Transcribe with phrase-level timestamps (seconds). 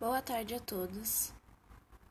[0.00, 1.32] Boa tarde a todos.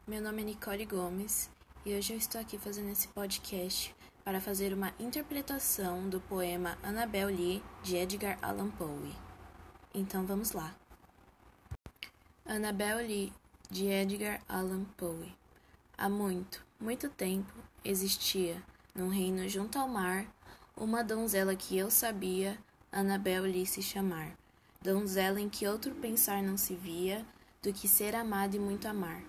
[0.06, 1.50] Meu nome é Nicole Gomes
[1.86, 7.30] e hoje eu estou aqui fazendo esse podcast para fazer uma interpretação do poema Annabel
[7.30, 9.16] Lee de Edgar Allan Poe.
[9.94, 10.76] Então vamos lá.
[12.46, 13.32] Annabel Lee
[13.72, 15.34] de Edgar Allan Poe.
[15.98, 17.54] Há muito, muito tempo
[17.86, 18.62] existia,
[18.94, 20.28] num reino junto ao mar,
[20.76, 22.60] uma donzela que eu sabia
[22.92, 24.38] Annabel Lee se chamar.
[24.82, 27.26] Donzela em que outro pensar não se via
[27.68, 29.22] do que ser amado e muito amar.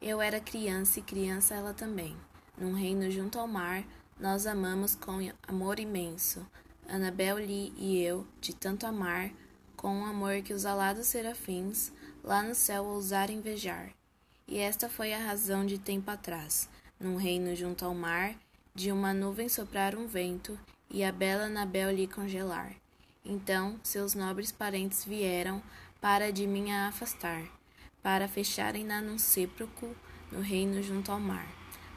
[0.00, 2.16] Eu era criança e criança ela também.
[2.56, 3.84] Num reino junto ao mar,
[4.18, 5.18] nós amamos com
[5.48, 6.46] amor imenso.
[6.88, 9.32] Anabel Lee e eu, de tanto amar,
[9.76, 11.90] com um amor que os alados serafins
[12.22, 13.90] lá no céu ousaram invejar.
[14.46, 16.68] E esta foi a razão de tempo atrás,
[17.00, 18.36] num reino junto ao mar,
[18.72, 20.56] de uma nuvem soprar um vento
[20.88, 22.72] e a bela Anabel lhe congelar.
[23.24, 25.60] Então seus nobres parentes vieram
[26.00, 27.63] para de mim a afastar
[28.04, 29.96] para fecharem-na num sepulcro
[30.30, 31.48] no reino junto ao mar.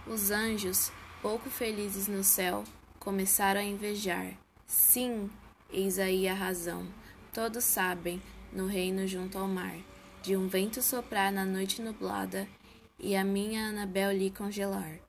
[0.08, 0.90] Os anjos,
[1.22, 2.64] pouco felizes no céu,
[2.98, 4.32] começaram a invejar.
[4.66, 5.30] Sim,
[5.70, 6.88] eis aí a razão.
[7.34, 8.22] Todos sabem,
[8.54, 9.78] no reino junto ao mar,
[10.24, 12.48] de um vento soprar na noite nublada
[12.98, 15.00] e a minha Anabel lhe congelar.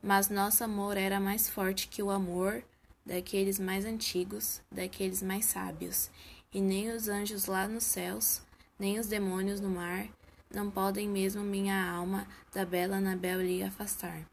[0.00, 2.62] Mas nosso amor era mais forte que o amor
[3.04, 6.10] daqueles mais antigos, daqueles mais sábios,
[6.54, 8.40] e nem os anjos lá nos céus,
[8.78, 10.08] nem os demônios no mar,
[10.50, 14.26] não podem mesmo minha alma da bela Anabel lhe afastar.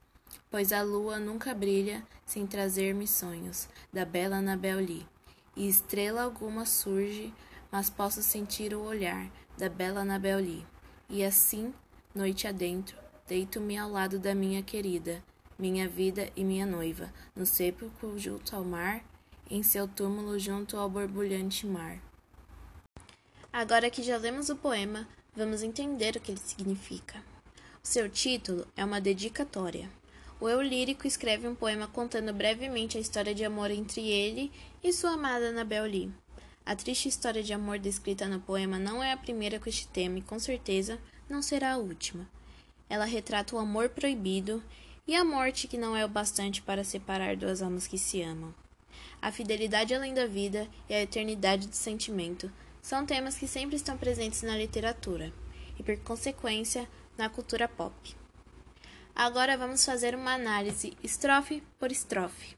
[0.49, 5.05] Pois a lua nunca brilha sem trazer-me sonhos da bela Anabel Lee.
[5.55, 7.33] E estrela alguma surge,
[7.71, 10.65] mas posso sentir o olhar da bela Anabel Lee.
[11.09, 11.73] E assim,
[12.13, 15.23] noite adentro, deito-me ao lado da minha querida,
[15.57, 19.03] minha vida e minha noiva, no sepulcro junto ao mar,
[19.49, 21.99] em seu túmulo junto ao borbulhante mar.
[23.51, 27.23] Agora que já lemos o poema, vamos entender o que ele significa.
[27.83, 29.89] O seu título é uma dedicatória.
[30.39, 34.51] O eu lírico escreve um poema contando brevemente a história de amor entre ele
[34.83, 36.11] e sua amada Annabel Lee.
[36.65, 40.19] A triste história de amor descrita no poema não é a primeira com este tema
[40.19, 40.99] e com certeza
[41.29, 42.27] não será a última.
[42.89, 44.63] Ela retrata o amor proibido
[45.07, 48.53] e a morte que não é o bastante para separar duas almas que se amam.
[49.21, 52.51] A fidelidade além da vida e a eternidade do sentimento
[52.85, 55.33] são temas que sempre estão presentes na literatura
[55.79, 56.87] e, por consequência,
[57.17, 58.15] na cultura pop.
[59.15, 62.55] Agora vamos fazer uma análise estrofe por estrofe.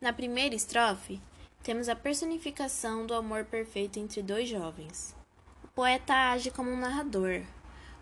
[0.00, 1.20] Na primeira estrofe,
[1.62, 5.14] temos a personificação do amor perfeito entre dois jovens.
[5.62, 7.42] O poeta age como um narrador,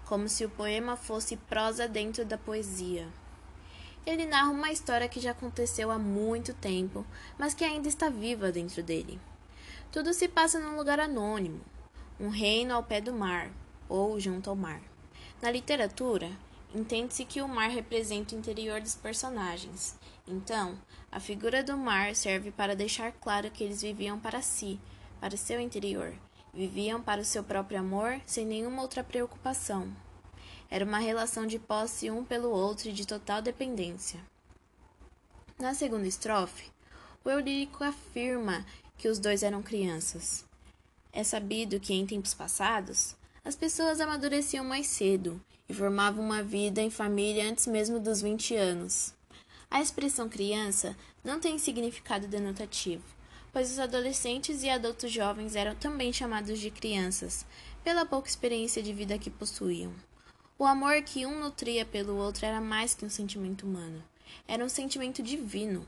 [0.04, 3.08] como se o poema fosse prosa dentro da poesia.
[4.06, 7.04] Ele narra uma história que já aconteceu há muito tempo,
[7.36, 9.18] mas que ainda está viva dentro dele.
[9.94, 11.60] Tudo se passa num lugar anônimo,
[12.18, 13.48] um reino ao pé do mar,
[13.88, 14.82] ou junto ao mar.
[15.40, 16.32] Na literatura,
[16.74, 19.96] entende-se que o mar representa o interior dos personagens.
[20.26, 20.76] Então,
[21.12, 24.80] a figura do mar serve para deixar claro que eles viviam para si,
[25.20, 26.12] para seu interior.
[26.52, 29.94] Viviam para o seu próprio amor, sem nenhuma outra preocupação.
[30.68, 34.18] Era uma relação de posse um pelo outro e de total dependência.
[35.56, 36.72] Na segunda estrofe,
[37.24, 38.66] o eu lírico afirma
[38.96, 40.44] que os dois eram crianças.
[41.12, 46.80] É sabido que em tempos passados as pessoas amadureciam mais cedo e formavam uma vida
[46.80, 49.14] em família antes mesmo dos 20 anos.
[49.70, 53.04] A expressão criança não tem significado denotativo,
[53.52, 57.46] pois os adolescentes e adultos jovens eram também chamados de crianças,
[57.82, 59.92] pela pouca experiência de vida que possuíam.
[60.58, 64.02] O amor que um nutria pelo outro era mais que um sentimento humano,
[64.48, 65.86] era um sentimento divino.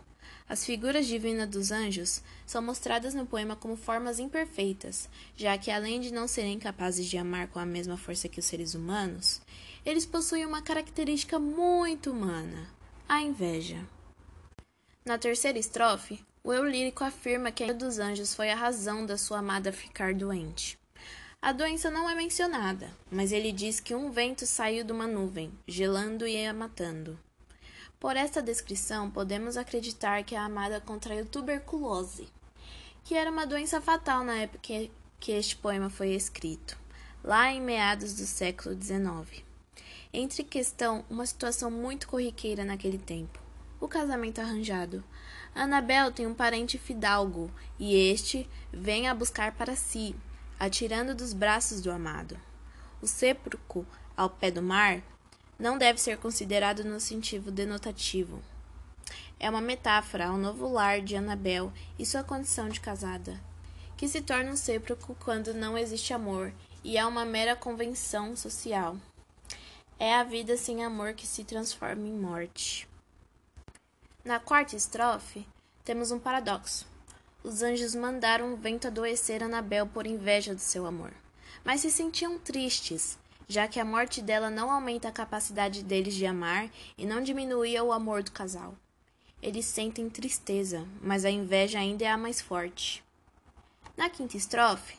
[0.48, 6.00] As figuras divinas dos anjos são mostradas no poema como formas imperfeitas, já que além
[6.00, 9.40] de não serem capazes de amar com a mesma força que os seres humanos,
[9.84, 12.68] eles possuem uma característica muito humana:
[13.08, 13.84] a inveja.
[15.04, 19.18] Na terceira estrofe, o eu lírico afirma que a dos anjos foi a razão da
[19.18, 20.78] sua amada ficar doente.
[21.42, 25.52] A doença não é mencionada, mas ele diz que um vento saiu de uma nuvem,
[25.66, 27.18] gelando e a matando.
[28.06, 32.28] Por esta descrição, podemos acreditar que a amada contraiu tuberculose,
[33.02, 34.60] que era uma doença fatal na época
[35.18, 36.78] que este poema foi escrito,
[37.24, 39.42] lá em meados do século XIX.
[40.12, 43.40] Entre questão uma situação muito corriqueira naquele tempo:
[43.80, 45.02] o casamento arranjado.
[45.52, 50.14] Anabel tem um parente fidalgo e este vem a buscar para si,
[50.60, 52.38] atirando dos braços do amado.
[53.02, 53.84] O sepulcro
[54.16, 55.02] ao pé do mar
[55.58, 58.42] não deve ser considerado no sentido denotativo.
[59.38, 63.40] É uma metáfora ao novo lar de Anabel e sua condição de casada,
[63.96, 68.96] que se torna um sepulcro quando não existe amor e é uma mera convenção social.
[69.98, 72.88] É a vida sem amor que se transforma em morte.
[74.24, 75.46] Na quarta estrofe,
[75.84, 76.86] temos um paradoxo.
[77.42, 81.12] Os anjos mandaram o vento adoecer Anabel por inveja do seu amor,
[81.64, 83.18] mas se sentiam tristes,
[83.48, 87.82] já que a morte dela não aumenta a capacidade deles de amar e não diminuía
[87.82, 88.74] o amor do casal.
[89.42, 93.04] Eles sentem tristeza, mas a inveja ainda é a mais forte.
[93.96, 94.96] Na quinta estrofe,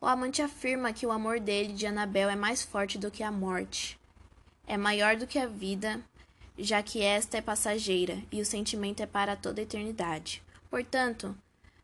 [0.00, 3.30] o amante afirma que o amor dele de Anabel é mais forte do que a
[3.30, 4.00] morte
[4.70, 6.00] é maior do que a vida,
[6.56, 10.40] já que esta é passageira e o sentimento é para toda a eternidade.
[10.70, 11.36] Portanto,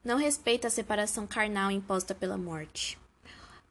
[0.05, 2.97] não respeita a separação carnal imposta pela morte.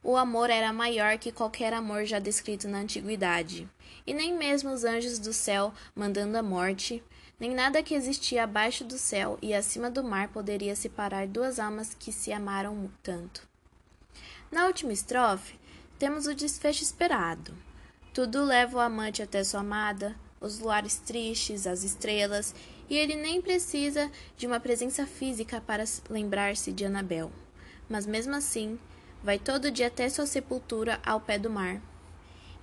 [0.07, 3.67] O amor era maior que qualquer amor já descrito na antiguidade,
[4.05, 7.03] e nem mesmo os anjos do céu mandando a morte,
[7.39, 11.95] nem nada que existia abaixo do céu e acima do mar poderia separar duas almas
[11.95, 13.47] que se amaram tanto.
[14.51, 15.59] Na última estrofe,
[15.97, 17.57] temos o desfecho esperado.
[18.13, 22.53] Tudo leva o amante até sua amada, os luares tristes, as estrelas,
[22.87, 27.31] e ele nem precisa de uma presença física para lembrar-se de Anabel.
[27.89, 28.79] Mas mesmo assim,
[29.25, 31.81] vai todo dia até sua sepultura ao pé do mar.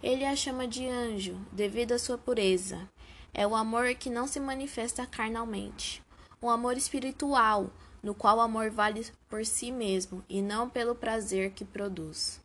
[0.00, 2.88] Ele a chama de anjo, devido à sua pureza.
[3.34, 6.00] É o amor que não se manifesta carnalmente.
[6.40, 7.68] Um amor espiritual,
[8.00, 12.40] no qual o amor vale por si mesmo e não pelo prazer que produz.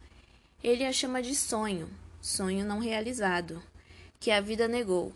[0.63, 1.87] Ele a chama de sonho,
[2.19, 3.61] sonho não realizado,
[4.19, 5.13] que a vida negou.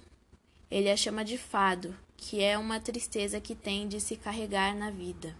[0.69, 4.92] Ele a chama de fado, que é uma tristeza que tem de se carregar na
[4.92, 5.36] vida.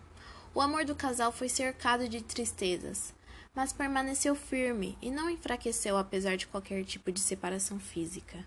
[0.52, 3.14] O amor do casal foi cercado de tristezas,
[3.54, 8.46] mas permaneceu firme e não enfraqueceu apesar de qualquer tipo de separação física.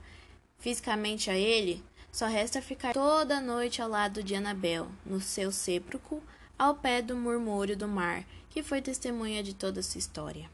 [0.58, 6.22] Fisicamente a ele, só resta ficar toda noite ao lado de Anabel, no seu sepulcro,
[6.58, 10.48] ao pé do murmúrio do mar, que foi testemunha de toda sua história.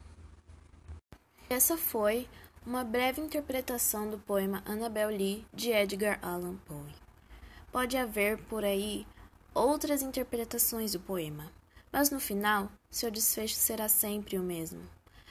[1.48, 2.26] Essa foi
[2.66, 6.94] uma breve interpretação do poema Annabel Lee de Edgar Allan Poe.
[7.70, 9.06] Pode haver por aí
[9.54, 11.52] outras interpretações do poema,
[11.92, 14.80] mas no final seu desfecho será sempre o mesmo.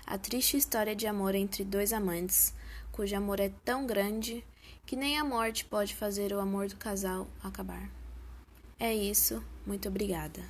[0.08, 2.54] A triste história de amor entre dois amantes,
[2.92, 4.44] cujo amor é tão grande
[4.86, 7.90] que nem a morte pode fazer o amor do casal acabar.
[8.80, 10.42] É isso, muito obrigada.